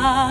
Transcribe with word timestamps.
longing 0.00 0.21